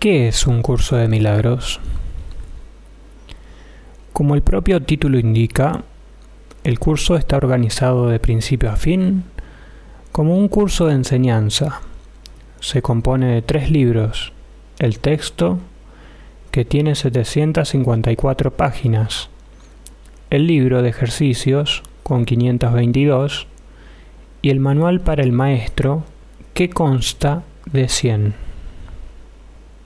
¿Qué 0.00 0.28
es 0.28 0.46
un 0.46 0.62
curso 0.62 0.96
de 0.96 1.08
milagros? 1.08 1.78
Como 4.14 4.34
el 4.34 4.40
propio 4.40 4.80
título 4.80 5.18
indica, 5.18 5.82
el 6.64 6.78
curso 6.78 7.16
está 7.16 7.36
organizado 7.36 8.08
de 8.08 8.18
principio 8.18 8.70
a 8.70 8.76
fin 8.76 9.24
como 10.10 10.38
un 10.38 10.48
curso 10.48 10.86
de 10.86 10.94
enseñanza. 10.94 11.82
Se 12.60 12.80
compone 12.80 13.26
de 13.26 13.42
tres 13.42 13.70
libros, 13.70 14.32
el 14.78 15.00
texto, 15.00 15.58
que 16.50 16.64
tiene 16.64 16.94
754 16.94 18.56
páginas, 18.56 19.28
el 20.30 20.46
libro 20.46 20.80
de 20.80 20.88
ejercicios, 20.88 21.82
con 22.04 22.24
522, 22.24 23.48
y 24.40 24.48
el 24.48 24.60
manual 24.60 25.00
para 25.02 25.22
el 25.22 25.32
maestro, 25.32 26.04
que 26.54 26.70
consta 26.70 27.42
de 27.70 27.86
100. 27.86 28.49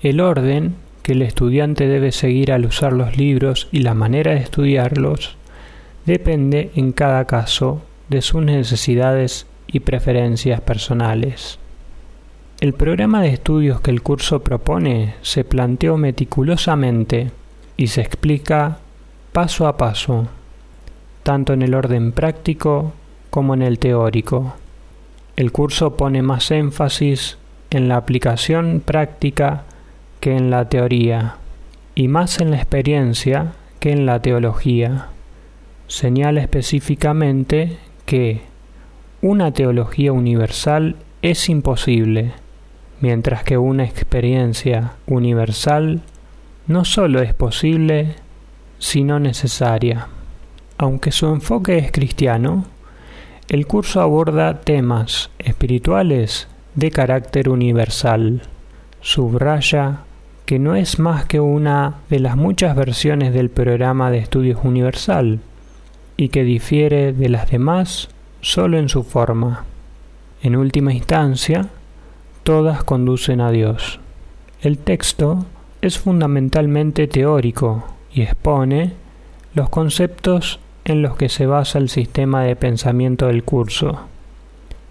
El 0.04 0.20
orden 0.20 0.74
que 1.02 1.12
el 1.12 1.22
estudiante 1.22 1.88
debe 1.88 2.12
seguir 2.12 2.52
al 2.52 2.66
usar 2.66 2.92
los 2.92 3.16
libros 3.16 3.68
y 3.72 3.78
la 3.78 3.94
manera 3.94 4.32
de 4.32 4.40
estudiarlos 4.40 5.38
depende 6.04 6.70
en 6.74 6.92
cada 6.92 7.24
caso 7.24 7.80
de 8.10 8.20
sus 8.20 8.42
necesidades 8.42 9.46
y 9.66 9.80
preferencias 9.80 10.60
personales. 10.60 11.58
El 12.60 12.74
programa 12.74 13.22
de 13.22 13.30
estudios 13.30 13.80
que 13.80 13.90
el 13.90 14.02
curso 14.02 14.44
propone 14.44 15.14
se 15.22 15.42
planteó 15.42 15.96
meticulosamente 15.96 17.30
y 17.78 17.86
se 17.86 18.02
explica 18.02 18.80
paso 19.32 19.66
a 19.66 19.78
paso, 19.78 20.28
tanto 21.22 21.54
en 21.54 21.62
el 21.62 21.72
orden 21.72 22.12
práctico 22.12 22.92
como 23.30 23.54
en 23.54 23.62
el 23.62 23.78
teórico. 23.78 24.54
El 25.36 25.50
curso 25.50 25.96
pone 25.96 26.20
más 26.20 26.50
énfasis 26.50 27.38
en 27.70 27.88
la 27.88 27.96
aplicación 27.96 28.82
práctica 28.84 29.64
que 30.24 30.34
en 30.34 30.48
la 30.48 30.70
teoría, 30.70 31.36
y 31.94 32.08
más 32.08 32.40
en 32.40 32.50
la 32.50 32.56
experiencia 32.56 33.52
que 33.78 33.92
en 33.92 34.06
la 34.06 34.22
teología. 34.22 35.08
Señala 35.86 36.40
específicamente 36.40 37.76
que 38.06 38.40
una 39.20 39.52
teología 39.52 40.14
universal 40.14 40.96
es 41.20 41.50
imposible, 41.50 42.32
mientras 43.02 43.44
que 43.44 43.58
una 43.58 43.84
experiencia 43.84 44.92
universal 45.06 46.00
no 46.68 46.86
solo 46.86 47.20
es 47.20 47.34
posible, 47.34 48.14
sino 48.78 49.20
necesaria. 49.20 50.08
Aunque 50.78 51.12
su 51.12 51.26
enfoque 51.26 51.76
es 51.76 51.92
cristiano, 51.92 52.64
el 53.50 53.66
curso 53.66 54.00
aborda 54.00 54.62
temas 54.62 55.28
espirituales 55.38 56.48
de 56.76 56.90
carácter 56.90 57.50
universal. 57.50 58.40
Subraya 59.02 59.98
que 60.46 60.58
no 60.58 60.76
es 60.76 60.98
más 60.98 61.24
que 61.24 61.40
una 61.40 61.94
de 62.10 62.20
las 62.20 62.36
muchas 62.36 62.76
versiones 62.76 63.32
del 63.32 63.50
programa 63.50 64.10
de 64.10 64.18
estudios 64.18 64.60
universal 64.62 65.40
y 66.16 66.28
que 66.28 66.44
difiere 66.44 67.12
de 67.12 67.28
las 67.28 67.50
demás 67.50 68.08
solo 68.40 68.78
en 68.78 68.88
su 68.88 69.02
forma. 69.02 69.64
En 70.42 70.56
última 70.56 70.92
instancia, 70.92 71.68
todas 72.42 72.84
conducen 72.84 73.40
a 73.40 73.50
Dios. 73.50 74.00
El 74.60 74.78
texto 74.78 75.46
es 75.80 75.98
fundamentalmente 75.98 77.06
teórico 77.08 77.84
y 78.12 78.22
expone 78.22 78.92
los 79.54 79.70
conceptos 79.70 80.60
en 80.84 81.00
los 81.00 81.16
que 81.16 81.28
se 81.28 81.46
basa 81.46 81.78
el 81.78 81.88
sistema 81.88 82.42
de 82.44 82.56
pensamiento 82.56 83.26
del 83.26 83.44
curso. 83.44 84.00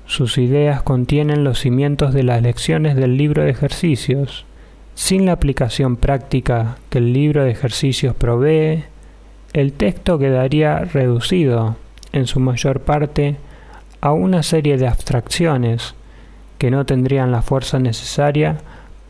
Sus 0.06 0.38
ideas 0.38 0.82
contienen 0.82 1.44
los 1.44 1.60
cimientos 1.60 2.14
de 2.14 2.24
las 2.24 2.42
lecciones 2.42 2.96
del 2.96 3.18
libro 3.18 3.44
de 3.44 3.52
ejercicios. 3.52 4.46
Sin 4.96 5.26
la 5.26 5.34
aplicación 5.34 5.96
práctica 5.98 6.78
que 6.90 7.00
el 7.00 7.14
libro 7.14 7.44
de 7.44 7.52
ejercicios 7.52 8.16
provee, 8.16 8.84
el 9.54 9.74
texto 9.74 10.20
quedaría 10.20 10.80
reducido 10.80 11.76
en 12.12 12.28
su 12.28 12.40
mayor 12.40 12.82
parte 12.82 13.38
a 14.02 14.12
una 14.12 14.44
serie 14.44 14.78
de 14.78 14.88
abstracciones 14.88 15.96
que 16.58 16.72
no 16.72 16.86
tendrían 16.86 17.32
la 17.32 17.42
fuerza 17.42 17.80
necesaria 17.80 18.58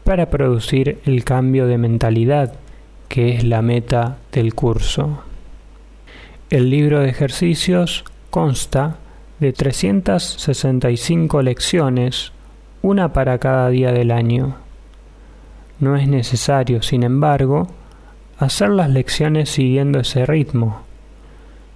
para 0.04 0.30
producir 0.30 1.00
el 1.06 1.24
cambio 1.24 1.68
de 1.68 1.78
mentalidad 1.78 2.54
que 3.08 3.36
es 3.36 3.44
la 3.44 3.62
meta 3.62 4.18
del 4.32 4.56
curso. 4.56 5.22
El 6.50 6.70
libro 6.70 7.00
de 7.00 7.10
ejercicios 7.10 8.06
consta 8.30 8.98
de 9.40 9.54
365 9.54 11.42
lecciones, 11.44 12.32
una 12.82 13.14
para 13.14 13.38
cada 13.38 13.70
día 13.70 13.92
del 13.92 14.10
año. 14.10 14.63
No 15.80 15.96
es 15.96 16.08
necesario, 16.08 16.82
sin 16.82 17.04
embargo, 17.04 17.68
hacer 18.38 18.70
las 18.70 18.90
lecciones 18.90 19.50
siguiendo 19.50 20.00
ese 20.00 20.26
ritmo. 20.26 20.82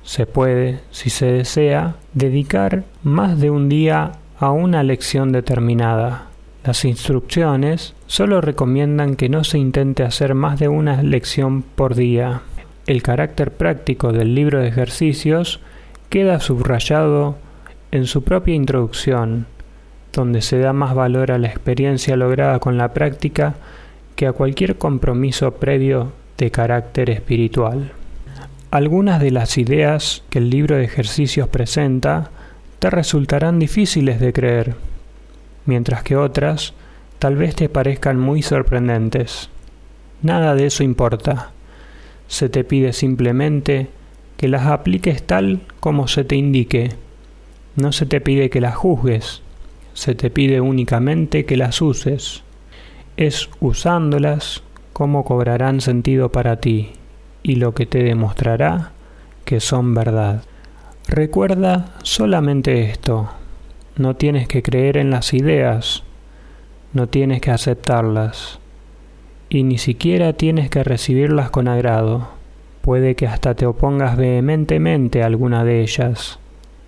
Se 0.04 0.26
puede, 0.26 0.80
si 0.92 1.10
se 1.10 1.26
desea, 1.26 1.96
dedicar 2.14 2.84
más 3.04 3.40
de 3.40 3.50
un 3.50 3.70
día 3.70 4.14
a 4.40 4.52
una 4.52 4.84
lección 4.84 5.32
determinada. 5.32 6.28
Las 6.64 6.86
instrucciones 6.86 7.94
solo 8.08 8.42
recomiendan 8.42 9.16
que 9.16 9.30
no 9.30 9.44
se 9.44 9.58
intente 9.58 10.04
hacer 10.04 10.34
más 10.34 10.60
de 10.60 10.68
una 10.68 11.02
lección 11.02 11.62
por 11.62 11.96
día. 11.96 12.42
El 12.86 13.04
carácter 13.04 13.52
práctico 13.52 14.14
del 14.14 14.36
libro 14.36 14.60
de 14.60 14.68
ejercicios 14.68 15.60
queda 16.10 16.40
subrayado 16.40 17.36
en 17.92 18.06
su 18.06 18.24
propia 18.24 18.56
introducción, 18.56 19.46
donde 20.14 20.42
se 20.42 20.60
da 20.60 20.74
más 20.74 20.94
valor 20.94 21.32
a 21.32 21.38
la 21.38 21.48
experiencia 21.48 22.16
lograda 22.16 22.60
con 22.60 22.78
la 22.78 22.94
práctica 22.94 23.56
que 24.18 24.26
a 24.26 24.34
cualquier 24.34 24.78
compromiso 24.78 25.52
previo 25.52 26.12
de 26.40 26.50
carácter 26.50 27.12
espiritual. 27.12 27.92
Algunas 28.72 29.22
de 29.22 29.30
las 29.30 29.60
ideas 29.60 30.24
que 30.32 30.40
el 30.40 30.50
libro 30.50 30.76
de 30.76 30.84
ejercicios 30.84 31.48
presenta 31.48 32.32
te 32.80 32.90
resultarán 32.90 33.60
difíciles 33.60 34.20
de 34.20 34.34
creer, 34.34 34.76
mientras 35.68 36.02
que 36.02 36.18
otras 36.18 36.74
tal 37.20 37.36
vez 37.36 37.56
te 37.56 37.70
parezcan 37.70 38.20
muy 38.20 38.42
sorprendentes. 38.42 39.52
Nada 40.24 40.56
de 40.56 40.66
eso 40.66 40.84
importa. 40.84 41.52
Se 42.28 42.50
te 42.50 42.64
pide 42.64 42.94
simplemente 42.94 43.88
que 44.36 44.48
las 44.48 44.66
apliques 44.66 45.22
tal 45.22 45.62
como 45.80 46.08
se 46.08 46.24
te 46.24 46.36
indique. 46.36 46.90
No 47.76 47.92
se 47.92 48.08
te 48.08 48.20
pide 48.20 48.50
que 48.50 48.62
las 48.62 48.76
juzgues, 48.76 49.44
se 49.94 50.16
te 50.16 50.32
pide 50.32 50.60
únicamente 50.60 51.46
que 51.46 51.56
las 51.56 51.84
uses. 51.84 52.44
Es 53.18 53.50
usándolas 53.60 54.62
como 54.94 55.26
cobrarán 55.26 55.82
sentido 55.82 56.32
para 56.32 56.58
ti 56.58 56.92
y 57.42 57.56
lo 57.56 57.74
que 57.74 57.88
te 57.88 58.04
demostrará 58.04 58.92
que 59.44 59.60
son 59.60 59.96
verdad. 59.96 60.44
Recuerda 61.08 61.96
solamente 62.04 62.84
esto, 62.84 63.32
no 63.96 64.16
tienes 64.18 64.48
que 64.48 64.62
creer 64.62 64.98
en 64.98 65.10
las 65.10 65.34
ideas, 65.34 66.04
no 66.94 67.08
tienes 67.08 67.42
que 67.42 67.50
aceptarlas, 67.50 68.60
y 69.50 69.64
ni 69.64 69.80
siquiera 69.80 70.34
tienes 70.34 70.70
que 70.70 70.84
recibirlas 70.84 71.50
con 71.50 71.68
agrado. 71.68 72.28
Puede 72.82 73.16
que 73.16 73.26
hasta 73.26 73.56
te 73.56 73.66
opongas 73.66 74.16
vehementemente 74.16 75.24
a 75.24 75.26
alguna 75.26 75.64
de 75.64 75.82
ellas. 75.82 76.38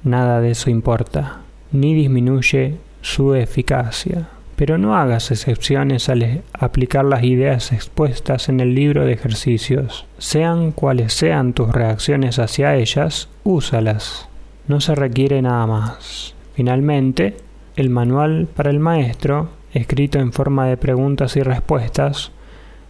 Nada 0.04 0.42
de 0.42 0.52
eso 0.52 0.70
importa, 0.70 1.42
ni 1.72 1.96
disminuye 1.96 2.78
su 3.02 3.34
eficacia 3.34 4.28
pero 4.60 4.78
no 4.78 4.98
hagas 4.98 5.32
excepciones 5.32 6.10
al 6.10 6.44
aplicar 6.52 7.06
las 7.06 7.24
ideas 7.24 7.72
expuestas 7.72 8.50
en 8.50 8.60
el 8.60 8.76
libro 8.76 9.06
de 9.06 9.14
ejercicios. 9.14 10.06
Sean 10.18 10.74
cuales 10.74 11.14
sean 11.14 11.54
tus 11.54 11.72
reacciones 11.72 12.40
hacia 12.40 12.76
ellas, 12.76 13.30
úsalas. 13.46 14.28
No 14.68 14.82
se 14.82 14.96
requiere 14.96 15.42
nada 15.42 15.66
más. 15.66 16.36
Finalmente, 16.56 17.38
el 17.78 17.90
manual 17.90 18.50
para 18.54 18.70
el 18.70 18.80
maestro, 18.80 19.48
escrito 19.74 20.20
en 20.20 20.34
forma 20.34 20.68
de 20.68 20.76
preguntas 20.76 21.38
y 21.38 21.42
respuestas, 21.42 22.34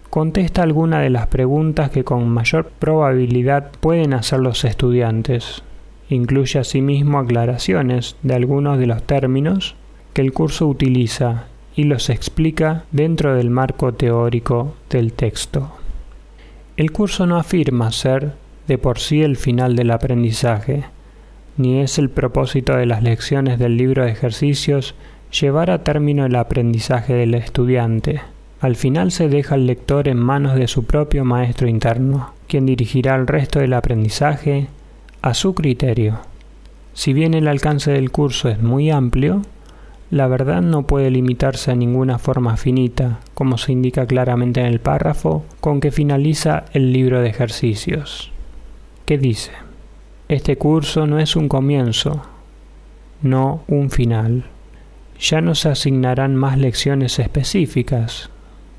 contesta 0.09 0.63
alguna 0.63 1.01
de 1.01 1.11
las 1.11 1.27
preguntas 1.27 1.91
que 1.91 2.03
con 2.03 2.27
mayor 2.29 2.71
probabilidad 2.79 3.69
pueden 3.79 4.15
hacer 4.15 4.39
los 4.39 4.65
estudiantes. 4.65 5.61
Incluye 6.09 6.57
asimismo 6.57 7.19
aclaraciones 7.19 8.15
de 8.23 8.33
algunos 8.33 8.79
de 8.79 8.87
los 8.87 9.03
términos 9.03 9.75
que 10.15 10.23
el 10.23 10.33
curso 10.33 10.65
utiliza 10.65 11.45
y 11.75 11.83
los 11.83 12.09
explica 12.09 12.83
dentro 12.91 13.35
del 13.35 13.49
marco 13.49 13.93
teórico 13.93 14.75
del 14.89 15.13
texto. 15.13 15.71
El 16.77 16.91
curso 16.91 17.25
no 17.25 17.37
afirma 17.37 17.91
ser 17.91 18.33
de 18.67 18.77
por 18.77 18.99
sí 18.99 19.21
el 19.21 19.35
final 19.35 19.75
del 19.75 19.91
aprendizaje, 19.91 20.85
ni 21.57 21.81
es 21.81 21.97
el 21.97 22.09
propósito 22.09 22.77
de 22.77 22.85
las 22.85 23.03
lecciones 23.03 23.59
del 23.59 23.75
libro 23.75 24.05
de 24.05 24.11
ejercicios 24.11 24.95
llevar 25.31 25.71
a 25.71 25.83
término 25.83 26.25
el 26.25 26.35
aprendizaje 26.35 27.13
del 27.13 27.33
estudiante. 27.33 28.21
Al 28.61 28.75
final 28.75 29.11
se 29.11 29.29
deja 29.29 29.55
al 29.55 29.67
lector 29.67 30.07
en 30.07 30.17
manos 30.17 30.55
de 30.55 30.67
su 30.67 30.85
propio 30.85 31.25
maestro 31.25 31.67
interno, 31.67 32.33
quien 32.47 32.65
dirigirá 32.65 33.15
el 33.15 33.27
resto 33.27 33.59
del 33.59 33.73
aprendizaje 33.73 34.67
a 35.21 35.33
su 35.33 35.53
criterio. 35.53 36.19
Si 36.93 37.13
bien 37.13 37.33
el 37.33 37.47
alcance 37.47 37.91
del 37.91 38.11
curso 38.11 38.49
es 38.49 38.61
muy 38.61 38.89
amplio, 38.89 39.41
La 40.11 40.25
verdad 40.25 40.63
no 40.63 40.87
puede 40.87 41.11
limitarse 41.11 41.69
a 41.69 41.75
ninguna 41.75 42.17
forma 42.17 42.57
finita, 42.57 43.19
como 43.35 43.59
se 43.59 43.71
indica 43.71 44.07
claramente 44.07 44.59
en 44.59 44.65
el 44.65 44.79
párrafo 44.79 45.45
con 45.59 45.79
que 45.79 45.91
finaliza 45.91 46.65
el 46.73 46.91
libro 46.91 47.21
de 47.21 47.29
ejercicios. 47.29 48.31
¿Qué 49.05 49.19
dice? 49.19 49.51
Este 50.27 50.57
curso 50.57 51.05
no 51.05 51.19
es 51.19 51.35
un 51.35 51.47
comienzo, 51.47 52.23
no 53.21 53.63
un 53.67 53.91
final. 53.91 54.45
Ya 55.19 55.41
no 55.41 55.53
se 55.53 55.69
asignarán 55.69 56.35
más 56.35 56.57
lecciones 56.57 57.19
específicas, 57.19 58.31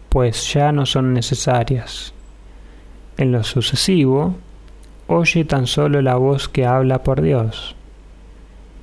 pues 0.09 0.53
ya 0.53 0.73
no 0.73 0.85
son 0.85 1.13
necesarias. 1.13 2.13
En 3.17 3.31
lo 3.31 3.45
sucesivo, 3.45 4.35
oye 5.07 5.45
tan 5.45 5.69
solo 5.69 6.03
la 6.03 6.17
voz 6.17 6.49
que 6.49 6.67
habla 6.67 7.05
por 7.05 7.23
Dios. 7.23 7.77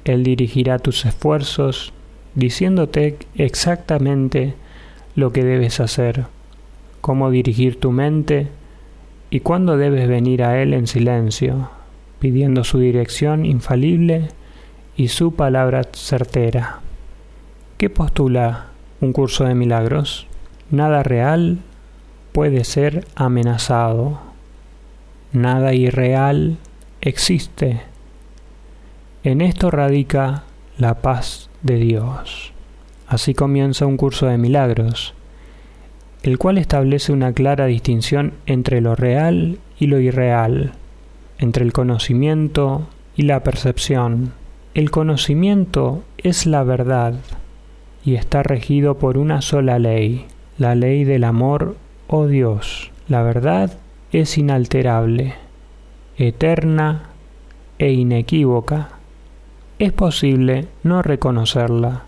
Él 0.05 0.23
dirigirá 0.23 0.79
tus 0.79 1.05
esfuerzos 1.05 1.91
diciéndote 2.37 3.17
exactamente 3.33 4.53
lo 5.15 5.31
que 5.33 5.43
debes 5.43 5.79
hacer, 5.79 6.27
cómo 7.01 7.31
dirigir 7.31 7.79
tu 7.79 7.91
mente 7.91 8.47
y 9.31 9.39
cuándo 9.39 9.75
debes 9.75 10.07
venir 10.07 10.43
a 10.43 10.61
Él 10.61 10.75
en 10.75 10.85
silencio, 10.85 11.71
pidiendo 12.19 12.63
su 12.63 12.77
dirección 12.77 13.43
infalible 13.43 14.29
y 14.95 15.07
su 15.07 15.33
palabra 15.33 15.81
certera. 15.91 16.81
¿Qué 17.79 17.89
postula 17.89 18.67
un 19.01 19.13
curso 19.13 19.45
de 19.45 19.55
milagros? 19.55 20.27
Nada 20.69 21.01
real 21.01 21.57
puede 22.33 22.65
ser 22.65 23.07
amenazado. 23.15 24.19
Nada 25.33 25.73
irreal 25.73 26.57
existe. 27.01 27.81
En 29.23 29.41
esto 29.41 29.71
radica 29.71 30.43
la 30.77 31.01
paz 31.01 31.46
de 31.61 31.77
Dios. 31.77 32.51
Así 33.07 33.33
comienza 33.33 33.85
un 33.85 33.97
curso 33.97 34.27
de 34.27 34.37
milagros, 34.37 35.13
el 36.23 36.37
cual 36.37 36.57
establece 36.57 37.13
una 37.13 37.33
clara 37.33 37.65
distinción 37.65 38.33
entre 38.45 38.81
lo 38.81 38.95
real 38.95 39.59
y 39.79 39.87
lo 39.87 39.99
irreal, 39.99 40.73
entre 41.37 41.63
el 41.63 41.73
conocimiento 41.73 42.87
y 43.15 43.23
la 43.23 43.43
percepción. 43.43 44.33
El 44.73 44.91
conocimiento 44.91 46.03
es 46.17 46.45
la 46.45 46.63
verdad 46.63 47.15
y 48.03 48.15
está 48.15 48.43
regido 48.43 48.97
por 48.97 49.17
una 49.17 49.41
sola 49.41 49.79
ley, 49.79 50.25
la 50.57 50.75
ley 50.75 51.03
del 51.03 51.23
amor 51.23 51.75
o 52.07 52.19
oh 52.19 52.27
Dios. 52.27 52.91
La 53.07 53.21
verdad 53.21 53.77
es 54.11 54.37
inalterable, 54.37 55.35
eterna 56.17 57.09
e 57.79 57.91
inequívoca. 57.91 58.96
Es 59.79 59.93
posible 59.93 60.67
no 60.81 61.03
reconocerla, 61.03 62.05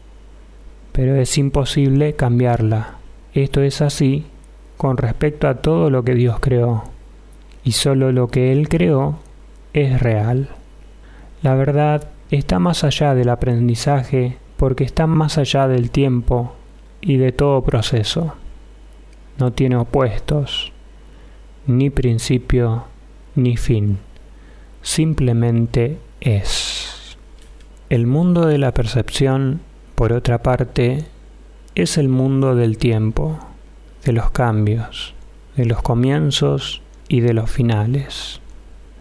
pero 0.92 1.16
es 1.16 1.38
imposible 1.38 2.16
cambiarla. 2.16 2.96
Esto 3.36 3.62
es 3.62 3.84
así 3.84 4.26
con 4.76 4.98
respecto 4.98 5.48
a 5.48 5.62
todo 5.62 5.92
lo 5.92 6.04
que 6.04 6.16
Dios 6.16 6.40
creó, 6.40 6.86
y 7.64 7.74
solo 7.74 8.12
lo 8.12 8.28
que 8.28 8.52
Él 8.52 8.70
creó 8.70 9.20
es 9.74 10.02
real. 10.02 10.50
La 11.44 11.54
verdad 11.54 12.10
está 12.32 12.58
más 12.58 12.84
allá 12.84 13.14
del 13.14 13.30
aprendizaje 13.30 14.38
porque 14.58 14.84
está 14.84 15.06
más 15.06 15.38
allá 15.38 15.68
del 15.68 15.92
tiempo 15.92 16.56
y 17.02 17.18
de 17.18 17.32
todo 17.32 17.64
proceso. 17.64 18.34
No 19.38 19.54
tiene 19.54 19.76
opuestos, 19.76 20.74
ni 21.68 21.92
principio 21.92 22.86
ni 23.36 23.58
fin. 23.58 24.00
Simplemente 24.82 26.00
es. 26.20 26.69
El 27.90 28.06
mundo 28.06 28.46
de 28.46 28.60
la 28.60 28.72
percepción, 28.72 29.62
por 29.96 30.14
otra 30.14 30.44
parte, 30.44 31.06
es 31.74 31.98
el 31.98 32.08
mundo 32.08 32.54
del 32.54 32.78
tiempo, 32.78 33.40
de 34.06 34.14
los 34.14 34.30
cambios, 34.30 35.16
de 35.56 35.66
los 35.66 35.82
comienzos 35.82 36.84
y 37.08 37.22
de 37.22 37.34
los 37.34 37.50
finales. 37.50 38.42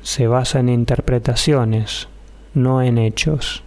Se 0.01 0.27
basa 0.27 0.61
en 0.61 0.71
interpretaciones, 0.71 2.09
no 2.55 2.81
en 2.81 2.97
hechos. 2.97 3.63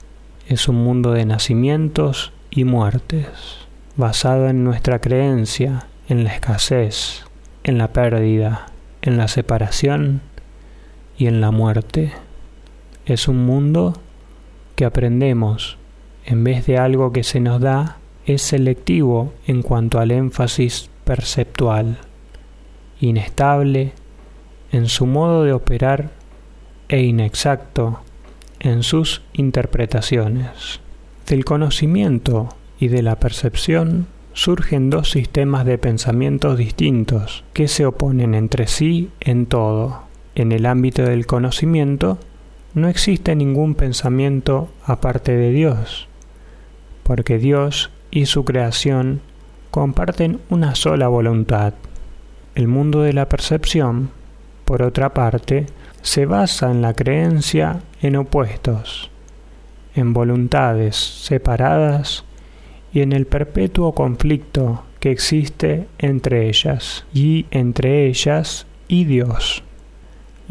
Es 0.47 0.67
un 0.67 0.77
mundo 0.77 1.11
de 1.11 1.27
nacimientos 1.27 2.33
y 2.49 2.63
muertes, 2.63 3.27
basado 3.97 4.47
en 4.49 4.63
nuestra 4.63 5.01
creencia, 5.01 5.85
en 6.09 6.23
la 6.23 6.33
escasez, 6.33 7.25
en 7.63 7.77
la 7.77 7.93
pérdida, 7.93 8.65
en 9.03 9.17
la 9.17 9.27
separación 9.27 10.21
y 11.15 11.27
en 11.27 11.41
la 11.41 11.51
muerte. 11.51 12.11
Es 13.05 13.27
un 13.27 13.45
mundo 13.45 14.01
que 14.81 14.85
aprendemos, 14.85 15.77
en 16.25 16.43
vez 16.43 16.65
de 16.65 16.79
algo 16.79 17.11
que 17.13 17.21
se 17.23 17.39
nos 17.39 17.61
da, 17.61 17.99
es 18.25 18.41
selectivo 18.41 19.31
en 19.45 19.61
cuanto 19.61 19.99
al 19.99 20.09
énfasis 20.09 20.89
perceptual, 21.03 21.99
inestable 22.99 23.91
en 24.71 24.87
su 24.87 25.05
modo 25.05 25.43
de 25.43 25.53
operar 25.53 26.09
e 26.89 27.03
inexacto 27.03 27.99
en 28.59 28.81
sus 28.81 29.21
interpretaciones. 29.33 30.79
Del 31.27 31.45
conocimiento 31.45 32.49
y 32.79 32.87
de 32.87 33.03
la 33.03 33.17
percepción 33.17 34.07
surgen 34.33 34.89
dos 34.89 35.11
sistemas 35.11 35.63
de 35.63 35.77
pensamientos 35.77 36.57
distintos 36.57 37.43
que 37.53 37.67
se 37.67 37.85
oponen 37.85 38.33
entre 38.33 38.65
sí 38.65 39.11
en 39.19 39.45
todo. 39.45 40.05
En 40.33 40.51
el 40.51 40.65
ámbito 40.65 41.03
del 41.03 41.27
conocimiento 41.27 42.17
no 42.73 42.87
existe 42.87 43.35
ningún 43.35 43.75
pensamiento 43.75 44.69
aparte 44.85 45.35
de 45.35 45.51
Dios, 45.51 46.07
porque 47.03 47.37
Dios 47.37 47.91
y 48.11 48.25
su 48.25 48.45
creación 48.45 49.21
comparten 49.71 50.39
una 50.49 50.75
sola 50.75 51.07
voluntad. 51.07 51.73
El 52.55 52.67
mundo 52.67 53.01
de 53.01 53.13
la 53.13 53.27
percepción, 53.29 54.11
por 54.65 54.83
otra 54.83 55.13
parte, 55.13 55.65
se 56.01 56.25
basa 56.25 56.71
en 56.71 56.81
la 56.81 56.93
creencia 56.93 57.81
en 58.01 58.15
opuestos, 58.15 59.11
en 59.95 60.13
voluntades 60.13 60.95
separadas 60.95 62.25
y 62.93 63.01
en 63.01 63.13
el 63.13 63.27
perpetuo 63.27 63.93
conflicto 63.93 64.83
que 64.99 65.11
existe 65.11 65.87
entre 65.97 66.47
ellas 66.47 67.05
y 67.13 67.45
entre 67.51 68.07
ellas 68.07 68.65
y 68.87 69.05
Dios. 69.05 69.63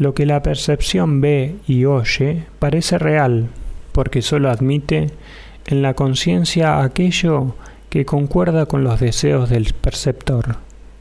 Lo 0.01 0.15
que 0.15 0.25
la 0.25 0.41
percepción 0.41 1.21
ve 1.21 1.57
y 1.67 1.85
oye 1.85 2.45
parece 2.57 2.97
real, 2.97 3.49
porque 3.91 4.23
sólo 4.23 4.49
admite 4.49 5.11
en 5.67 5.83
la 5.83 5.93
conciencia 5.93 6.81
aquello 6.81 7.53
que 7.91 8.03
concuerda 8.03 8.65
con 8.65 8.83
los 8.83 8.99
deseos 8.99 9.51
del 9.51 9.75
perceptor. 9.79 10.55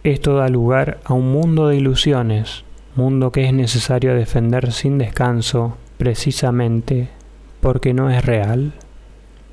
Esto 0.04 0.36
da 0.36 0.48
lugar 0.48 1.00
a 1.04 1.14
un 1.14 1.32
mundo 1.32 1.68
de 1.68 1.78
ilusiones, 1.78 2.64
mundo 2.94 3.32
que 3.32 3.46
es 3.46 3.54
necesario 3.54 4.14
defender 4.14 4.70
sin 4.70 4.98
descanso, 4.98 5.78
precisamente 5.96 7.08
porque 7.62 7.94
no 7.94 8.10
es 8.10 8.22
real. 8.22 8.74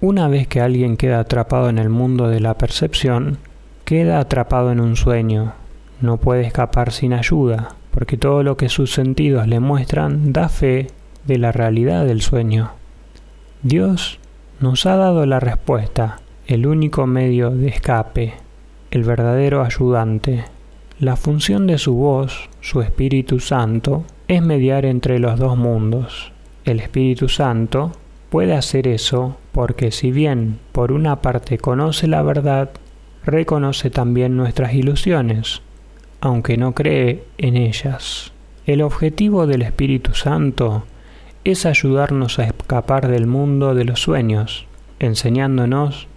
Una 0.01 0.27
vez 0.27 0.49
que 0.49 0.59
alguien 0.59 0.97
queda 0.97 1.21
atrapado 1.21 1.69
en 1.69 1.77
el 1.77 1.87
mundo 1.87 2.27
de 2.27 2.41
la 2.41 2.57
percepción, 2.57 3.37
queda 3.85 4.19
atrapado 4.19 4.73
en 4.73 4.81
un 4.81 4.97
sueño, 4.97 5.53
no 6.01 6.17
puede 6.17 6.45
escapar 6.45 6.91
sin 6.91 7.13
ayuda, 7.13 7.77
porque 7.97 8.15
todo 8.15 8.43
lo 8.43 8.57
que 8.57 8.69
sus 8.69 8.93
sentidos 8.93 9.47
le 9.47 9.59
muestran 9.59 10.31
da 10.31 10.49
fe 10.49 10.85
de 11.25 11.39
la 11.39 11.51
realidad 11.51 12.05
del 12.05 12.21
sueño. 12.21 12.73
Dios 13.63 14.19
nos 14.59 14.85
ha 14.85 14.95
dado 14.97 15.25
la 15.25 15.39
respuesta, 15.39 16.19
el 16.45 16.67
único 16.67 17.07
medio 17.07 17.49
de 17.49 17.69
escape, 17.69 18.35
el 18.91 19.03
verdadero 19.03 19.63
ayudante. 19.63 20.45
La 20.99 21.15
función 21.15 21.65
de 21.65 21.79
su 21.79 21.95
voz, 21.95 22.51
su 22.61 22.83
Espíritu 22.83 23.39
Santo, 23.39 24.03
es 24.27 24.43
mediar 24.43 24.85
entre 24.85 25.17
los 25.17 25.39
dos 25.39 25.57
mundos. 25.57 26.31
El 26.65 26.79
Espíritu 26.81 27.29
Santo 27.29 27.93
puede 28.29 28.53
hacer 28.53 28.87
eso 28.87 29.37
porque 29.53 29.89
si 29.89 30.11
bien 30.11 30.59
por 30.71 30.91
una 30.91 31.23
parte 31.23 31.57
conoce 31.57 32.05
la 32.05 32.21
verdad, 32.21 32.69
reconoce 33.25 33.89
también 33.89 34.37
nuestras 34.37 34.75
ilusiones, 34.75 35.63
aunque 36.27 36.57
no 36.57 36.73
cree 36.73 37.23
en 37.37 37.55
ellas. 37.55 38.33
El 38.65 38.81
objetivo 38.81 39.47
del 39.47 39.61
Espíritu 39.61 40.13
Santo 40.13 40.83
es 41.45 41.65
ayudarnos 41.65 42.37
a 42.37 42.43
escapar 42.43 43.07
del 43.07 43.27
mundo 43.27 43.73
de 43.73 43.85
los 43.85 44.01
sueños, 44.01 44.67
enseñándonos 44.99 46.07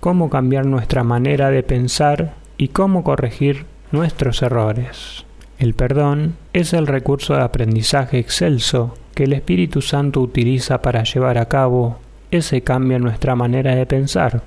cómo 0.00 0.30
cambiar 0.30 0.66
nuestra 0.66 1.04
manera 1.04 1.50
de 1.50 1.62
pensar 1.62 2.34
y 2.58 2.68
cómo 2.68 3.04
corregir 3.04 3.66
nuestros 3.92 4.42
errores. 4.42 5.24
El 5.60 5.74
perdón 5.74 6.34
es 6.52 6.72
el 6.72 6.88
recurso 6.88 7.34
de 7.34 7.42
aprendizaje 7.42 8.18
excelso 8.18 8.96
que 9.14 9.24
el 9.24 9.32
Espíritu 9.32 9.80
Santo 9.80 10.20
utiliza 10.20 10.82
para 10.82 11.04
llevar 11.04 11.38
a 11.38 11.46
cabo 11.46 12.00
ese 12.32 12.62
cambio 12.62 12.96
en 12.96 13.04
nuestra 13.04 13.36
manera 13.36 13.76
de 13.76 13.86
pensar. 13.86 14.42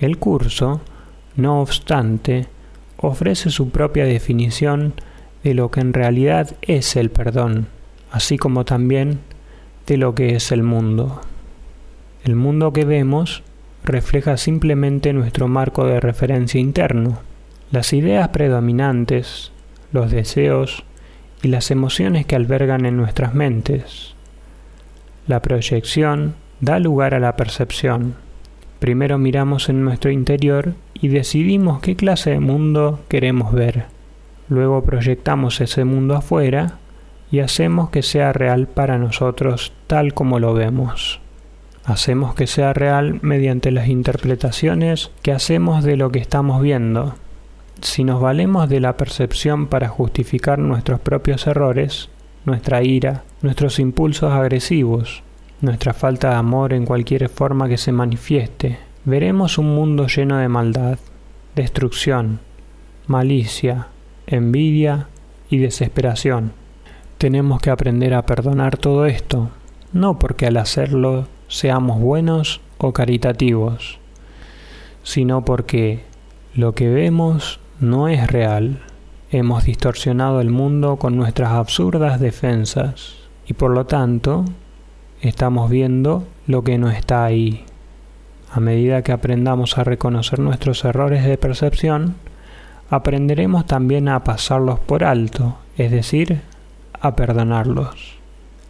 El 0.00 0.16
curso, 0.16 0.80
no 1.36 1.60
obstante, 1.60 2.46
ofrece 2.98 3.50
su 3.50 3.70
propia 3.70 4.04
definición 4.04 4.94
de 5.42 5.54
lo 5.54 5.70
que 5.70 5.80
en 5.80 5.92
realidad 5.92 6.56
es 6.62 6.96
el 6.96 7.10
perdón, 7.10 7.68
así 8.10 8.36
como 8.36 8.64
también 8.64 9.20
de 9.86 9.96
lo 9.96 10.14
que 10.14 10.34
es 10.34 10.52
el 10.52 10.62
mundo. 10.62 11.22
El 12.24 12.36
mundo 12.36 12.72
que 12.72 12.84
vemos 12.84 13.42
refleja 13.84 14.36
simplemente 14.36 15.12
nuestro 15.12 15.48
marco 15.48 15.86
de 15.86 16.00
referencia 16.00 16.60
interno. 16.60 17.20
Las 17.70 17.92
ideas 17.92 18.28
predominantes, 18.28 19.52
los 19.92 20.10
deseos 20.10 20.84
y 21.42 21.48
las 21.48 21.70
emociones 21.70 22.26
que 22.26 22.36
albergan 22.36 22.84
en 22.84 22.96
nuestras 22.96 23.34
mentes. 23.34 24.14
La 25.26 25.40
proyección 25.40 26.34
da 26.60 26.78
lugar 26.78 27.14
a 27.14 27.20
la 27.20 27.36
percepción. 27.36 28.14
Primero 28.78 29.18
miramos 29.18 29.68
en 29.68 29.84
nuestro 29.84 30.10
interior 30.10 30.74
y 30.94 31.08
decidimos 31.08 31.80
qué 31.80 31.96
clase 31.96 32.30
de 32.30 32.40
mundo 32.40 33.00
queremos 33.08 33.52
ver. 33.52 33.86
Luego 34.48 34.82
proyectamos 34.82 35.60
ese 35.60 35.84
mundo 35.84 36.14
afuera 36.14 36.78
y 37.30 37.40
hacemos 37.40 37.90
que 37.90 38.02
sea 38.02 38.32
real 38.32 38.66
para 38.66 38.98
nosotros 38.98 39.72
tal 39.86 40.14
como 40.14 40.38
lo 40.38 40.54
vemos. 40.54 41.20
Hacemos 41.84 42.34
que 42.34 42.46
sea 42.46 42.72
real 42.72 43.18
mediante 43.22 43.70
las 43.70 43.88
interpretaciones 43.88 45.10
que 45.22 45.32
hacemos 45.32 45.84
de 45.84 45.96
lo 45.96 46.10
que 46.10 46.18
estamos 46.18 46.62
viendo. 46.62 47.14
Si 47.80 48.04
nos 48.04 48.20
valemos 48.20 48.68
de 48.68 48.80
la 48.80 48.96
percepción 48.96 49.66
para 49.66 49.88
justificar 49.88 50.58
nuestros 50.58 51.00
propios 51.00 51.46
errores, 51.46 52.10
nuestra 52.44 52.82
ira, 52.82 53.24
nuestros 53.42 53.78
impulsos 53.78 54.32
agresivos, 54.32 55.22
nuestra 55.60 55.92
falta 55.92 56.30
de 56.30 56.36
amor 56.36 56.72
en 56.72 56.86
cualquier 56.86 57.28
forma 57.28 57.68
que 57.68 57.78
se 57.78 57.92
manifieste, 57.92 58.78
veremos 59.04 59.58
un 59.58 59.74
mundo 59.74 60.06
lleno 60.06 60.38
de 60.38 60.48
maldad, 60.48 60.98
destrucción, 61.56 62.40
malicia, 63.06 63.88
envidia 64.26 65.08
y 65.50 65.58
desesperación. 65.58 66.52
Tenemos 67.16 67.60
que 67.60 67.70
aprender 67.70 68.14
a 68.14 68.24
perdonar 68.26 68.76
todo 68.76 69.06
esto, 69.06 69.50
no 69.92 70.18
porque 70.18 70.46
al 70.46 70.56
hacerlo 70.56 71.26
seamos 71.48 72.00
buenos 72.00 72.60
o 72.78 72.92
caritativos, 72.92 73.98
sino 75.02 75.44
porque 75.44 76.04
lo 76.54 76.74
que 76.74 76.88
vemos 76.88 77.58
no 77.80 78.08
es 78.08 78.26
real. 78.28 78.80
Hemos 79.30 79.64
distorsionado 79.64 80.40
el 80.40 80.50
mundo 80.50 80.96
con 80.96 81.16
nuestras 81.16 81.50
absurdas 81.50 82.20
defensas 82.20 83.16
y 83.46 83.54
por 83.54 83.70
lo 83.72 83.86
tanto 83.86 84.44
estamos 85.20 85.70
viendo 85.70 86.26
lo 86.46 86.62
que 86.62 86.78
no 86.78 86.90
está 86.90 87.24
ahí. 87.24 87.64
A 88.50 88.60
medida 88.60 89.02
que 89.02 89.12
aprendamos 89.12 89.78
a 89.78 89.84
reconocer 89.84 90.38
nuestros 90.38 90.84
errores 90.84 91.24
de 91.24 91.36
percepción, 91.36 92.16
aprenderemos 92.90 93.66
también 93.66 94.08
a 94.08 94.24
pasarlos 94.24 94.78
por 94.78 95.04
alto, 95.04 95.58
es 95.76 95.90
decir, 95.90 96.40
a 97.00 97.14
perdonarlos. 97.14 98.16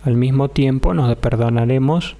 Al 0.05 0.15
mismo 0.15 0.49
tiempo 0.49 0.95
nos 0.95 1.15
perdonaremos 1.17 2.17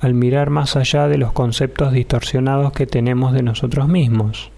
al 0.00 0.14
mirar 0.14 0.50
más 0.50 0.76
allá 0.76 1.08
de 1.08 1.18
los 1.18 1.32
conceptos 1.32 1.92
distorsionados 1.92 2.72
que 2.72 2.86
tenemos 2.86 3.32
de 3.32 3.42
nosotros 3.42 3.88
mismos 3.88 4.50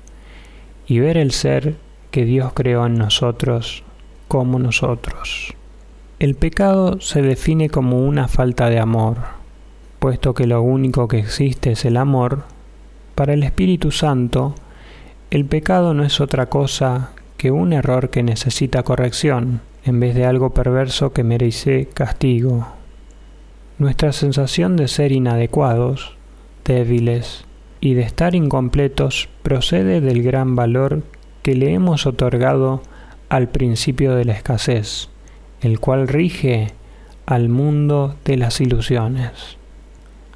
y 0.86 0.98
ver 0.98 1.16
el 1.16 1.30
ser 1.30 1.76
que 2.10 2.24
Dios 2.24 2.52
creó 2.52 2.86
en 2.86 2.94
nosotros 2.94 3.82
como 4.28 4.58
nosotros. 4.58 5.54
El 6.20 6.34
pecado 6.34 7.00
se 7.00 7.22
define 7.22 7.70
como 7.70 8.04
una 8.04 8.28
falta 8.28 8.68
de 8.68 8.78
amor, 8.78 9.16
puesto 10.00 10.34
que 10.34 10.46
lo 10.46 10.60
único 10.60 11.08
que 11.08 11.18
existe 11.18 11.72
es 11.72 11.86
el 11.86 11.96
amor. 11.96 12.42
Para 13.14 13.32
el 13.32 13.42
Espíritu 13.42 13.90
Santo, 13.90 14.54
el 15.30 15.46
pecado 15.46 15.94
no 15.94 16.04
es 16.04 16.20
otra 16.20 16.50
cosa 16.50 17.12
que 17.38 17.50
un 17.50 17.72
error 17.72 18.10
que 18.10 18.22
necesita 18.22 18.82
corrección, 18.82 19.62
en 19.86 19.98
vez 19.98 20.14
de 20.14 20.26
algo 20.26 20.50
perverso 20.50 21.14
que 21.14 21.24
merece 21.24 21.86
castigo. 21.86 22.68
Nuestra 23.78 24.12
sensación 24.12 24.76
de 24.76 24.88
ser 24.88 25.12
inadecuados, 25.12 26.18
débiles 26.66 27.46
y 27.80 27.94
de 27.94 28.02
estar 28.02 28.34
incompletos 28.34 29.30
procede 29.42 30.02
del 30.02 30.22
gran 30.22 30.54
valor 30.54 31.02
que 31.40 31.54
le 31.54 31.72
hemos 31.72 32.04
otorgado 32.04 32.82
al 33.30 33.48
principio 33.48 34.14
de 34.14 34.26
la 34.26 34.34
escasez 34.34 35.08
el 35.62 35.80
cual 35.80 36.08
rige 36.08 36.72
al 37.26 37.48
mundo 37.48 38.16
de 38.24 38.36
las 38.36 38.60
ilusiones. 38.60 39.56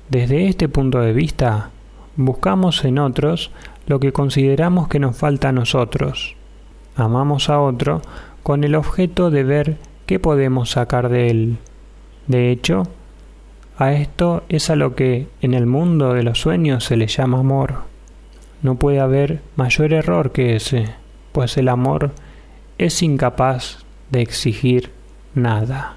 Desde 0.09 0.47
este 0.47 0.69
punto 0.69 1.01
de 1.01 1.13
vista, 1.13 1.71
buscamos 2.17 2.85
en 2.85 2.99
otros 2.99 3.51
lo 3.87 4.01
que 4.01 4.13
consideramos 4.13 4.89
que 4.89 5.01
nos 5.01 5.17
falta 5.17 5.49
a 5.49 5.53
nosotros. 5.53 6.37
Amamos 6.97 7.51
a 7.51 7.61
otro 7.61 8.03
con 8.43 8.65
el 8.65 8.75
objeto 8.75 9.31
de 9.31 9.43
ver 9.43 9.77
qué 10.07 10.21
podemos 10.21 10.71
sacar 10.71 11.09
de 11.09 11.31
él. 11.31 11.59
De 12.27 12.51
hecho, 12.51 12.85
a 13.77 13.93
esto 13.93 14.45
es 14.49 14.71
a 14.71 14.77
lo 14.77 14.95
que 14.95 15.27
en 15.41 15.55
el 15.55 15.67
mundo 15.67 16.15
de 16.15 16.23
los 16.23 16.41
sueños 16.41 16.85
se 16.85 16.97
le 16.97 17.07
llama 17.07 17.41
amor. 17.41 17.79
No 18.63 18.77
puede 18.77 19.01
haber 19.01 19.41
mayor 19.57 19.93
error 19.93 20.31
que 20.31 20.57
ese, 20.57 20.95
pues 21.33 21.57
el 21.57 21.69
amor 21.69 22.13
es 22.79 23.03
incapaz 23.03 23.85
de 24.11 24.23
exigir 24.23 24.91
nada. 25.35 25.97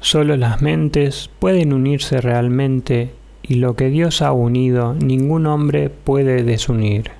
Solo 0.00 0.36
las 0.36 0.60
mentes 0.60 1.30
pueden 1.38 1.72
unirse 1.72 2.20
realmente 2.20 3.14
y 3.42 3.54
lo 3.54 3.74
que 3.74 3.88
Dios 3.88 4.22
ha 4.22 4.32
unido 4.32 4.94
ningún 4.94 5.46
hombre 5.46 5.90
puede 5.90 6.42
desunir. 6.42 7.10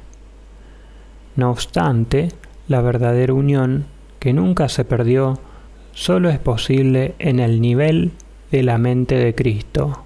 No 1.37 1.51
obstante, 1.51 2.29
la 2.69 2.81
verdadera 2.81 3.35
unión, 3.35 3.87
que 4.21 4.33
nunca 4.33 4.69
se 4.69 4.85
perdió, 4.85 5.39
solo 5.93 6.31
es 6.31 6.39
posible 6.39 7.15
en 7.19 7.41
el 7.41 7.61
nivel 7.61 8.13
de 8.51 8.63
la 8.63 8.79
mente 8.79 9.17
de 9.17 9.35
Cristo. 9.35 10.05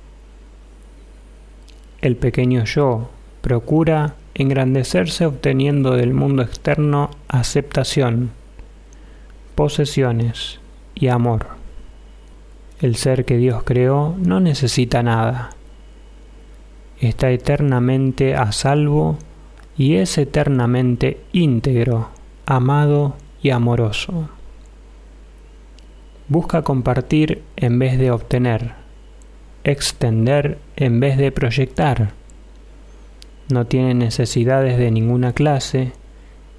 El 2.01 2.17
pequeño 2.17 2.65
yo 2.65 3.11
procura 3.43 4.15
engrandecerse 4.35 5.27
obteniendo 5.27 5.97
del 5.97 6.15
mundo 6.15 6.43
externo 6.43 7.11
aceptación, 7.29 8.31
posesiones 9.59 10.61
y 10.95 11.09
amor. 11.09 11.49
El 12.81 12.95
ser 12.95 13.25
que 13.25 13.37
Dios 13.37 13.65
creó 13.65 14.15
no 14.17 14.39
necesita 14.39 15.03
nada. 15.03 15.51
Está 17.01 17.33
eternamente 17.33 18.37
a 18.37 18.53
salvo 18.53 19.19
y 19.77 19.97
es 19.97 20.17
eternamente 20.17 21.19
íntegro, 21.33 22.11
amado 22.47 23.17
y 23.43 23.51
amoroso. 23.51 24.29
Busca 26.29 26.63
compartir 26.63 27.43
en 27.57 27.81
vez 27.81 27.99
de 27.99 28.13
obtener, 28.13 28.75
extender 29.65 30.59
en 30.77 31.01
vez 31.01 31.17
de 31.17 31.33
proyectar. 31.33 32.13
No 33.53 33.67
tiene 33.67 33.95
necesidades 33.95 34.79
de 34.79 34.93
ninguna 34.93 35.33
clase 35.33 35.91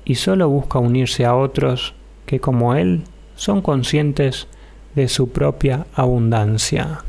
y 0.04 0.16
solo 0.16 0.50
busca 0.50 0.80
unirse 0.80 1.24
a 1.24 1.34
otros 1.34 1.96
que 2.30 2.40
como 2.40 2.76
Él 2.76 3.02
son 3.36 3.64
conscientes 3.64 4.48
de 4.94 5.08
su 5.08 5.30
propia 5.30 5.88
abundancia. 5.96 7.04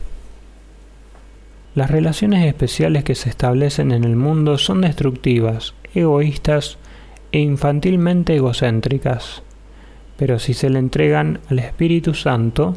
Las 1.75 1.91
relaciones 1.91 2.47
especiales 2.47 3.05
que 3.05 3.15
se 3.15 3.29
establecen 3.29 3.93
en 3.93 4.05
el 4.05 4.17
mundo 4.17 4.57
son 4.57 4.81
destructivas, 4.81 5.75
egoístas 5.95 6.79
e 7.33 7.41
infantilmente 7.41 8.35
egocéntricas, 8.35 9.43
pero 10.17 10.39
si 10.39 10.55
se 10.55 10.71
le 10.71 10.79
entregan 10.79 11.41
al 11.51 11.59
Espíritu 11.59 12.15
Santo, 12.15 12.75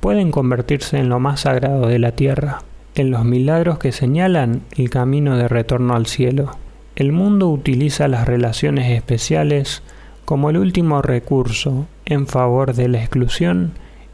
pueden 0.00 0.32
convertirse 0.32 0.98
en 0.98 1.08
lo 1.08 1.20
más 1.20 1.42
sagrado 1.42 1.86
de 1.86 2.00
la 2.00 2.10
tierra, 2.10 2.62
en 2.96 3.12
los 3.12 3.24
milagros 3.24 3.78
que 3.78 3.92
señalan 3.92 4.62
el 4.76 4.90
camino 4.90 5.36
de 5.36 5.46
retorno 5.46 5.94
al 5.94 6.06
cielo. 6.06 6.56
El 6.96 7.12
mundo 7.12 7.48
utiliza 7.48 8.08
las 8.08 8.26
relaciones 8.26 8.90
especiales 8.90 9.84
como 10.28 10.50
el 10.50 10.58
último 10.58 11.00
recurso 11.00 11.86
en 12.04 12.26
favor 12.26 12.74
de 12.74 12.86
la 12.86 12.98
exclusión 12.98 13.72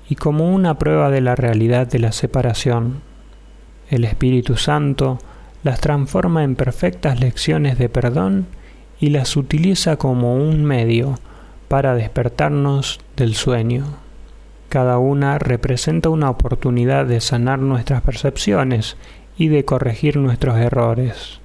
y 0.08 0.14
como 0.14 0.54
una 0.54 0.78
prueba 0.78 1.10
de 1.10 1.20
la 1.20 1.34
realidad 1.34 1.88
de 1.88 1.98
la 1.98 2.12
separación. 2.12 3.00
El 3.90 4.04
Espíritu 4.04 4.56
Santo 4.56 5.18
las 5.64 5.80
transforma 5.80 6.44
en 6.44 6.54
perfectas 6.54 7.18
lecciones 7.18 7.78
de 7.78 7.88
perdón 7.88 8.46
y 9.00 9.08
las 9.08 9.36
utiliza 9.36 9.96
como 9.96 10.36
un 10.36 10.64
medio 10.64 11.18
para 11.66 11.96
despertarnos 11.96 13.00
del 13.16 13.34
sueño. 13.34 13.96
Cada 14.68 14.98
una 14.98 15.40
representa 15.40 16.10
una 16.10 16.30
oportunidad 16.30 17.06
de 17.06 17.20
sanar 17.20 17.58
nuestras 17.58 18.02
percepciones 18.02 18.96
y 19.36 19.48
de 19.48 19.64
corregir 19.64 20.18
nuestros 20.18 20.58
errores. 20.58 21.40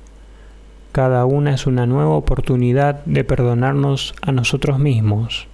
Cada 0.91 1.25
una 1.25 1.53
es 1.53 1.67
una 1.67 1.85
nueva 1.85 2.15
oportunidad 2.15 3.03
de 3.05 3.23
perdonarnos 3.23 4.15
a 4.21 4.31
nosotros 4.31 4.79
mismos, 4.79 5.47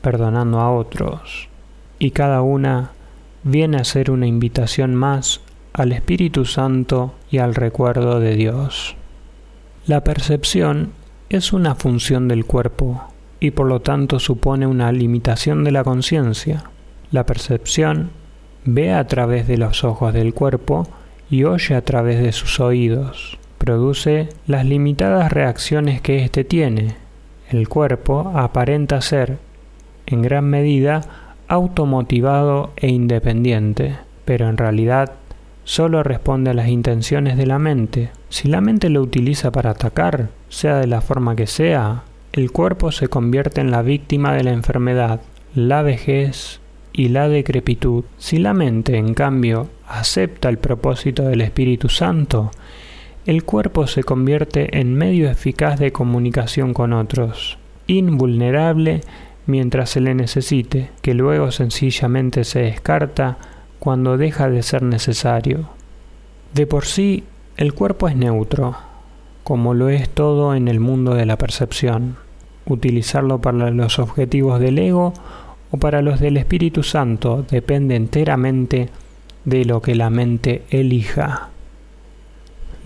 perdonando 0.00 0.60
a 0.60 0.70
otros. 0.70 1.48
Y 1.98 2.12
cada 2.12 2.42
una 2.42 2.92
viene 3.42 3.78
a 3.78 3.84
ser 3.84 4.10
una 4.10 4.26
invitación 4.26 4.94
más 4.94 5.40
al 5.72 5.92
Espíritu 5.92 6.44
Santo 6.44 7.14
y 7.30 7.38
al 7.38 7.54
recuerdo 7.54 8.20
de 8.20 8.36
Dios. 8.36 8.96
La 9.86 10.04
percepción 10.04 10.92
es 11.30 11.52
una 11.52 11.74
función 11.74 12.28
del 12.28 12.44
cuerpo 12.44 13.02
y 13.40 13.50
por 13.50 13.66
lo 13.66 13.80
tanto 13.80 14.18
supone 14.18 14.66
una 14.66 14.92
limitación 14.92 15.64
de 15.64 15.72
la 15.72 15.82
conciencia. 15.84 16.64
La 17.10 17.26
percepción 17.26 18.10
ve 18.64 18.92
a 18.92 19.06
través 19.06 19.48
de 19.48 19.58
los 19.58 19.82
ojos 19.84 20.12
del 20.12 20.34
cuerpo 20.34 20.86
y 21.30 21.44
oye 21.44 21.74
a 21.74 21.82
través 21.82 22.22
de 22.22 22.32
sus 22.32 22.60
oídos. 22.60 23.38
Produce 23.58 24.28
las 24.46 24.64
limitadas 24.64 25.32
reacciones 25.32 26.00
que 26.00 26.24
éste 26.24 26.44
tiene. 26.44 26.94
El 27.50 27.68
cuerpo 27.68 28.32
aparenta 28.34 29.00
ser, 29.00 29.38
en 30.06 30.22
gran 30.22 30.44
medida, 30.44 31.02
automotivado 31.48 32.72
e 32.76 32.88
independiente, 32.88 33.96
pero 34.24 34.48
en 34.48 34.56
realidad 34.56 35.12
solo 35.64 36.02
responde 36.02 36.50
a 36.50 36.54
las 36.54 36.68
intenciones 36.68 37.36
de 37.36 37.46
la 37.46 37.58
mente. 37.58 38.10
Si 38.28 38.48
la 38.48 38.60
mente 38.60 38.88
lo 38.90 39.02
utiliza 39.02 39.50
para 39.50 39.70
atacar, 39.70 40.28
sea 40.48 40.76
de 40.76 40.86
la 40.86 41.00
forma 41.00 41.36
que 41.36 41.46
sea, 41.46 42.04
el 42.32 42.52
cuerpo 42.52 42.92
se 42.92 43.08
convierte 43.08 43.60
en 43.60 43.70
la 43.70 43.82
víctima 43.82 44.34
de 44.34 44.44
la 44.44 44.52
enfermedad, 44.52 45.20
la 45.54 45.82
vejez 45.82 46.60
y 46.92 47.08
la 47.08 47.28
decrepitud. 47.28 48.04
Si 48.18 48.38
la 48.38 48.54
mente, 48.54 48.96
en 48.96 49.14
cambio, 49.14 49.68
acepta 49.86 50.48
el 50.48 50.58
propósito 50.58 51.22
del 51.22 51.40
Espíritu 51.40 51.88
Santo, 51.88 52.50
el 53.28 53.44
cuerpo 53.44 53.86
se 53.86 54.04
convierte 54.04 54.80
en 54.80 54.94
medio 54.94 55.30
eficaz 55.30 55.78
de 55.78 55.92
comunicación 55.92 56.72
con 56.72 56.94
otros, 56.94 57.58
invulnerable 57.86 59.02
mientras 59.44 59.90
se 59.90 60.00
le 60.00 60.14
necesite, 60.14 60.88
que 61.02 61.12
luego 61.12 61.50
sencillamente 61.50 62.44
se 62.44 62.60
descarta 62.60 63.36
cuando 63.80 64.16
deja 64.16 64.48
de 64.48 64.62
ser 64.62 64.82
necesario. 64.82 65.68
De 66.54 66.66
por 66.66 66.86
sí, 66.86 67.24
el 67.58 67.74
cuerpo 67.74 68.08
es 68.08 68.16
neutro, 68.16 68.78
como 69.44 69.74
lo 69.74 69.90
es 69.90 70.08
todo 70.08 70.54
en 70.54 70.66
el 70.66 70.80
mundo 70.80 71.12
de 71.12 71.26
la 71.26 71.36
percepción. 71.36 72.16
Utilizarlo 72.64 73.42
para 73.42 73.70
los 73.70 73.98
objetivos 73.98 74.58
del 74.58 74.78
ego 74.78 75.12
o 75.70 75.76
para 75.76 76.00
los 76.00 76.18
del 76.18 76.38
Espíritu 76.38 76.82
Santo 76.82 77.44
depende 77.50 77.94
enteramente 77.94 78.88
de 79.44 79.66
lo 79.66 79.82
que 79.82 79.94
la 79.94 80.08
mente 80.08 80.62
elija. 80.70 81.50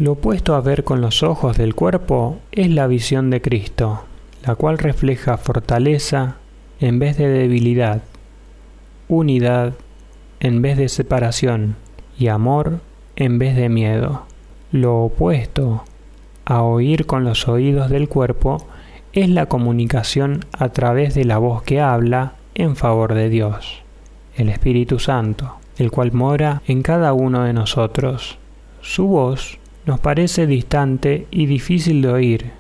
Lo 0.03 0.15
opuesto 0.15 0.57
a 0.57 0.61
ver 0.61 0.83
con 0.83 1.01
los 1.01 1.23
ojos 1.23 1.57
del 1.57 1.77
cuerpo 1.77 2.41
es 2.51 2.69
la 2.69 2.89
visión 2.89 3.31
de 3.31 3.41
Cristo, 3.41 4.03
la 4.45 4.57
cual 4.57 4.79
refleja 4.79 5.37
fortaleza 5.37 6.39
en 6.81 6.99
vez 6.99 7.17
de 7.17 7.29
debilidad, 7.29 8.03
unidad 9.07 9.75
en 10.41 10.61
vez 10.61 10.77
de 10.77 10.89
separación 10.89 11.77
y 12.19 12.27
amor 12.27 12.81
en 13.15 13.39
vez 13.39 13.55
de 13.55 13.69
miedo. 13.69 14.25
Lo 14.73 15.03
opuesto 15.03 15.85
a 16.47 16.63
oír 16.63 17.07
con 17.07 17.23
los 17.23 17.47
oídos 17.47 17.89
del 17.89 18.09
cuerpo 18.09 18.67
es 19.13 19.29
la 19.29 19.47
comunicación 19.47 20.45
a 20.51 20.71
través 20.71 21.15
de 21.15 21.25
la 21.25 21.39
voz 21.39 21.63
que 21.63 21.81
habla 21.81 22.33
en 22.57 22.75
favor 22.75 23.15
de 23.15 23.29
Dios, 23.29 23.85
el 24.35 24.49
Espíritu 24.49 24.99
Santo, 24.99 25.59
el 25.79 25.93
cual 25.93 26.11
mora 26.11 26.61
en 26.67 26.83
cada 26.83 27.13
uno 27.13 27.45
de 27.45 27.53
nosotros. 27.53 28.41
Su 28.81 29.07
voz 29.07 29.61
nos 29.85 30.01
parece 30.01 30.47
distante 30.47 31.27
y 31.31 31.47
difícil 31.47 32.03
de 32.03 32.09
oír, 32.09 32.51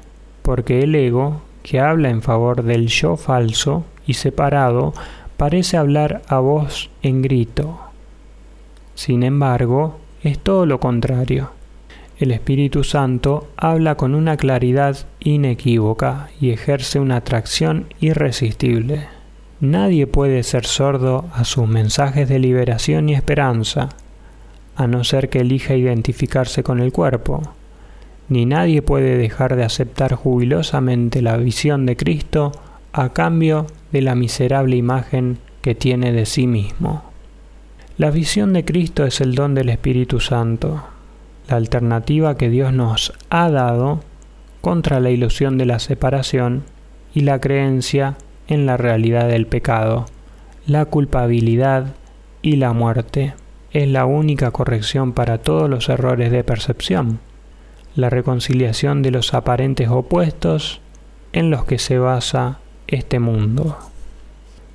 porque 0.42 0.82
el 0.82 0.94
ego, 0.94 1.42
que 1.62 1.78
habla 1.78 2.10
en 2.10 2.22
favor 2.22 2.62
del 2.64 2.88
yo 2.88 3.16
falso 3.16 3.84
y 4.06 4.14
separado, 4.14 4.92
parece 5.36 5.76
hablar 5.76 6.22
a 6.26 6.38
voz 6.38 6.90
en 7.02 7.22
grito. 7.22 7.78
Sin 8.94 9.22
embargo, 9.22 9.98
es 10.22 10.38
todo 10.38 10.66
lo 10.66 10.80
contrario. 10.80 11.50
El 12.18 12.30
Espíritu 12.30 12.84
Santo 12.84 13.48
habla 13.56 13.96
con 13.96 14.14
una 14.14 14.36
claridad 14.36 14.96
inequívoca 15.20 16.28
y 16.40 16.50
ejerce 16.50 17.00
una 17.00 17.16
atracción 17.16 17.86
irresistible. 18.00 19.08
Nadie 19.60 20.06
puede 20.06 20.42
ser 20.42 20.66
sordo 20.66 21.26
a 21.32 21.44
sus 21.44 21.66
mensajes 21.66 22.28
de 22.28 22.38
liberación 22.38 23.08
y 23.08 23.14
esperanza, 23.14 23.88
a 24.76 24.86
no 24.86 25.04
ser 25.04 25.28
que 25.28 25.40
elija 25.40 25.74
identificarse 25.74 26.62
con 26.62 26.80
el 26.80 26.92
cuerpo. 26.92 27.42
Ni 28.28 28.46
nadie 28.46 28.82
puede 28.82 29.16
dejar 29.16 29.56
de 29.56 29.64
aceptar 29.64 30.14
jubilosamente 30.14 31.22
la 31.22 31.36
visión 31.36 31.86
de 31.86 31.96
Cristo 31.96 32.52
a 32.92 33.10
cambio 33.10 33.66
de 33.90 34.02
la 34.02 34.14
miserable 34.14 34.76
imagen 34.76 35.38
que 35.60 35.74
tiene 35.74 36.12
de 36.12 36.26
sí 36.26 36.46
mismo. 36.46 37.02
La 37.98 38.10
visión 38.10 38.52
de 38.52 38.64
Cristo 38.64 39.04
es 39.04 39.20
el 39.20 39.34
don 39.34 39.54
del 39.54 39.68
Espíritu 39.68 40.18
Santo, 40.18 40.82
la 41.48 41.56
alternativa 41.56 42.36
que 42.36 42.48
Dios 42.48 42.72
nos 42.72 43.12
ha 43.30 43.50
dado 43.50 44.00
contra 44.60 45.00
la 45.00 45.10
ilusión 45.10 45.58
de 45.58 45.66
la 45.66 45.78
separación 45.78 46.64
y 47.14 47.20
la 47.20 47.40
creencia 47.40 48.16
en 48.48 48.64
la 48.64 48.76
realidad 48.76 49.28
del 49.28 49.46
pecado, 49.46 50.06
la 50.66 50.86
culpabilidad 50.86 51.94
y 52.40 52.56
la 52.56 52.72
muerte. 52.72 53.34
Es 53.72 53.88
la 53.88 54.04
única 54.04 54.50
corrección 54.50 55.12
para 55.12 55.38
todos 55.38 55.70
los 55.70 55.88
errores 55.88 56.30
de 56.30 56.44
percepción, 56.44 57.20
la 57.96 58.10
reconciliación 58.10 59.00
de 59.00 59.10
los 59.10 59.32
aparentes 59.32 59.88
opuestos 59.88 60.82
en 61.32 61.50
los 61.50 61.64
que 61.64 61.78
se 61.78 61.96
basa 61.98 62.58
este 62.86 63.18
mundo. 63.18 63.78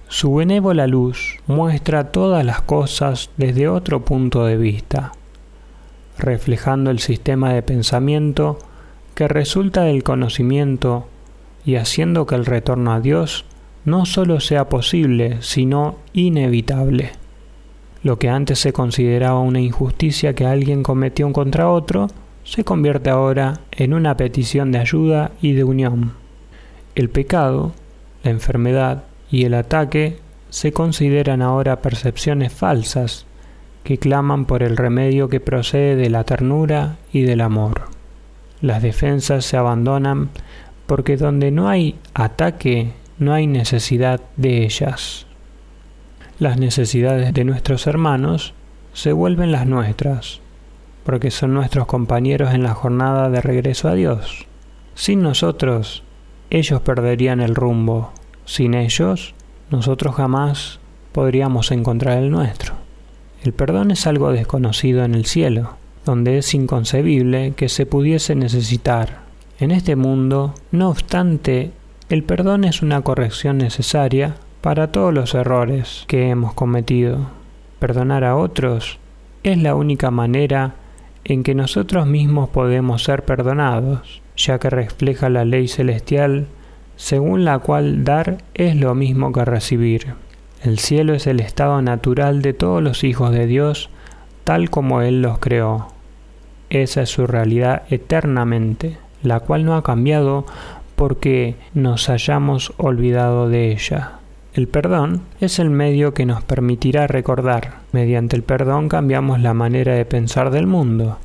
Su 0.08 0.34
benévola 0.34 0.88
luz 0.88 1.38
muestra 1.46 2.12
todas 2.12 2.44
las 2.44 2.62
cosas 2.62 3.30
desde 3.38 3.68
otro 3.68 4.04
punto 4.04 4.46
de 4.46 4.58
vista, 4.58 5.12
reflejando 6.18 6.90
el 6.90 6.98
sistema 6.98 7.54
de 7.54 7.62
pensamiento 7.62 8.58
que 9.14 9.28
resulta 9.28 9.84
del 9.84 10.02
conocimiento 10.02 11.08
y 11.66 11.76
haciendo 11.76 12.26
que 12.26 12.34
el 12.34 12.48
retorno 12.48 12.94
a 12.94 13.00
Dios 13.00 13.46
no 13.86 14.08
solo 14.08 14.40
sea 14.40 14.70
posible, 14.70 15.38
sino 15.42 15.98
inevitable. 16.14 17.12
Lo 18.04 18.20
que 18.20 18.30
antes 18.30 18.60
se 18.60 18.74
consideraba 18.74 19.40
una 19.40 19.60
injusticia 19.60 20.34
que 20.34 20.46
alguien 20.46 20.84
cometió 20.84 21.32
contra 21.34 21.70
otro, 21.70 22.08
se 22.44 22.64
convierte 22.64 23.10
ahora 23.10 23.60
en 23.72 23.94
una 23.94 24.16
petición 24.16 24.72
de 24.72 24.80
ayuda 24.80 25.32
y 25.42 25.54
de 25.54 25.64
unión. 25.64 26.14
El 26.96 27.10
pecado, 27.10 27.74
la 28.24 28.32
enfermedad 28.32 29.04
y 29.30 29.44
el 29.44 29.54
ataque 29.54 30.20
se 30.50 30.72
consideran 30.72 31.42
ahora 31.42 31.82
percepciones 31.82 32.54
falsas 32.54 33.26
que 33.84 33.98
claman 33.98 34.46
por 34.46 34.64
el 34.64 34.78
remedio 34.78 35.30
que 35.30 35.40
procede 35.40 35.96
de 35.96 36.10
la 36.10 36.24
ternura 36.24 36.98
y 37.12 37.22
del 37.22 37.42
amor. 37.42 37.84
Las 38.62 38.82
defensas 38.82 39.46
se 39.46 39.58
abandonan 39.58 40.30
porque 40.88 41.18
donde 41.18 41.52
no 41.52 41.70
hay 41.70 41.96
ataque 42.14 42.94
no 43.20 43.34
hay 43.34 43.48
necesidad 43.48 44.22
de 44.36 44.64
ellas. 44.64 45.27
Las 46.40 46.60
necesidades 46.60 47.34
de 47.34 47.44
nuestros 47.44 47.88
hermanos 47.88 48.54
se 48.94 49.12
vuelven 49.12 49.52
las 49.52 49.66
nuestras, 49.66 50.40
porque 51.04 51.32
son 51.32 51.56
nuestros 51.56 51.88
compañeros 51.88 52.54
en 52.54 52.62
la 52.62 52.76
jornada 52.76 53.32
de 53.32 53.42
regreso 53.42 53.90
a 53.90 53.96
Dios. 53.96 54.46
Sin 54.94 55.24
nosotros, 55.24 56.04
ellos 56.52 56.82
perderían 56.82 57.40
el 57.40 57.56
rumbo. 57.56 58.12
Sin 58.46 58.76
ellos, 58.76 59.34
nosotros 59.72 60.14
jamás 60.14 60.80
podríamos 61.12 61.72
encontrar 61.72 62.20
el 62.20 62.30
nuestro. 62.30 62.76
El 63.44 63.54
perdón 63.54 63.90
es 63.90 64.06
algo 64.06 64.32
desconocido 64.32 65.04
en 65.06 65.16
el 65.16 65.26
cielo, 65.26 65.78
donde 66.06 66.38
es 66.38 66.54
inconcebible 66.54 67.54
que 67.56 67.68
se 67.68 67.88
pudiese 67.88 68.36
necesitar. 68.36 69.22
En 69.60 69.72
este 69.72 69.96
mundo, 69.96 70.54
no 70.72 70.90
obstante, 70.90 71.72
el 72.10 72.24
perdón 72.24 72.64
es 72.64 72.84
una 72.84 73.02
corrección 73.02 73.58
necesaria 73.58 74.36
para 74.68 74.92
todos 74.92 75.14
los 75.14 75.34
errores 75.34 76.04
que 76.08 76.28
hemos 76.28 76.54
cometido. 76.54 77.28
Perdonar 77.80 78.26
a 78.26 78.36
otros 78.36 79.00
es 79.44 79.58
la 79.58 79.76
única 79.76 80.12
manera 80.12 80.76
en 81.24 81.44
que 81.44 81.56
nosotros 81.56 82.06
mismos 82.06 82.50
podemos 82.50 83.02
ser 83.02 83.24
perdonados, 83.24 84.22
ya 84.36 84.60
que 84.60 84.70
refleja 84.70 85.30
la 85.30 85.46
ley 85.46 85.70
celestial 85.70 86.48
según 86.98 87.46
la 87.46 87.60
cual 87.60 88.04
dar 88.04 88.40
es 88.56 88.76
lo 88.76 88.94
mismo 88.94 89.32
que 89.32 89.46
recibir. 89.46 90.16
El 90.62 90.80
cielo 90.80 91.14
es 91.14 91.28
el 91.28 91.40
estado 91.40 91.82
natural 91.82 92.42
de 92.42 92.52
todos 92.52 92.84
los 92.84 93.06
hijos 93.06 93.32
de 93.32 93.48
Dios, 93.48 93.90
tal 94.44 94.70
como 94.70 95.02
Él 95.02 95.22
los 95.22 95.40
creó. 95.40 95.94
Esa 96.70 97.04
es 97.04 97.10
su 97.10 97.26
realidad 97.26 97.84
eternamente, 97.90 98.98
la 99.24 99.40
cual 99.40 99.64
no 99.64 99.78
ha 99.78 99.84
cambiado 99.84 100.46
porque 100.98 101.56
nos 101.74 102.10
hayamos 102.10 102.74
olvidado 102.76 103.48
de 103.48 103.72
ella. 103.72 104.17
El 104.58 104.68
perdón 104.68 105.22
es 105.40 105.60
el 105.60 105.70
medio 105.70 106.16
que 106.16 106.26
nos 106.26 106.44
permitirá 106.44 107.06
recordar. 107.06 107.82
Mediante 107.92 108.36
el 108.36 108.42
perdón 108.42 108.90
cambiamos 108.90 109.40
la 109.40 109.54
manera 109.54 109.94
de 109.94 110.04
pensar 110.04 110.50
del 110.50 110.66
mundo. 110.66 111.20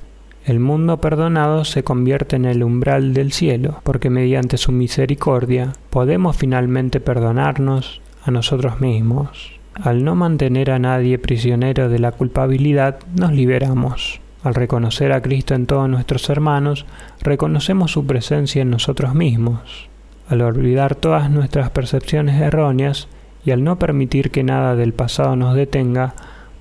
El 0.45 0.61
mundo 0.61 1.01
perdonado 1.01 1.65
se 1.65 1.83
convierte 1.83 2.37
en 2.37 2.45
el 2.45 2.63
umbral 2.63 3.15
del 3.15 3.33
cielo, 3.33 3.81
porque 3.85 4.11
mediante 4.11 4.59
su 4.59 4.71
misericordia 4.71 5.73
podemos 5.89 6.37
finalmente 6.37 7.01
perdonarnos 7.01 8.03
a 8.23 8.31
nosotros 8.31 8.83
mismos. 8.83 9.59
Al 9.83 10.05
no 10.05 10.15
mantener 10.15 10.71
a 10.71 10.79
nadie 10.79 11.19
prisionero 11.19 11.89
de 11.89 12.01
la 12.01 12.13
culpabilidad, 12.13 12.99
nos 13.19 13.33
liberamos. 13.33 14.21
Al 14.45 14.55
reconocer 14.55 15.11
a 15.11 15.23
Cristo 15.23 15.55
en 15.55 15.65
todos 15.65 15.89
nuestros 15.89 16.29
hermanos, 16.29 16.85
reconocemos 17.23 17.93
su 17.93 18.05
presencia 18.05 18.61
en 18.61 18.69
nosotros 18.69 19.15
mismos. 19.15 19.89
Al 20.29 20.43
olvidar 20.43 20.97
todas 20.97 21.31
nuestras 21.31 21.71
percepciones 21.71 22.39
erróneas 22.39 23.09
y 23.45 23.51
al 23.51 23.65
no 23.65 23.79
permitir 23.79 24.31
que 24.31 24.43
nada 24.43 24.77
del 24.77 24.93
pasado 24.93 25.37
nos 25.37 25.55
detenga, 25.55 26.15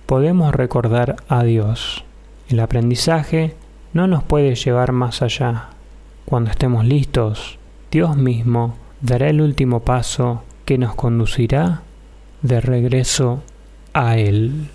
podemos 0.05 0.53
recordar 0.53 1.17
a 1.27 1.43
Dios. 1.43 2.03
El 2.49 2.59
aprendizaje 2.59 3.55
no 3.93 4.07
nos 4.07 4.23
puede 4.23 4.55
llevar 4.55 4.91
más 4.91 5.21
allá. 5.21 5.69
Cuando 6.25 6.49
estemos 6.49 6.85
listos, 6.85 7.59
Dios 7.91 8.17
mismo 8.17 8.75
dará 9.01 9.29
el 9.29 9.41
último 9.41 9.81
paso 9.81 10.43
que 10.65 10.77
nos 10.77 10.95
conducirá 10.95 11.81
de 12.41 12.61
regreso 12.61 13.43
a 13.93 14.17
Él. 14.17 14.69